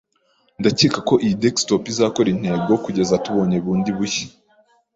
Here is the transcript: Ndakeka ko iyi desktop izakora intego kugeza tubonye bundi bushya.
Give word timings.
Ndakeka 0.59 0.99
ko 1.07 1.13
iyi 1.25 1.35
desktop 1.43 1.81
izakora 1.93 2.27
intego 2.31 2.71
kugeza 2.85 3.21
tubonye 3.23 3.57
bundi 3.65 3.89
bushya. 3.97 4.27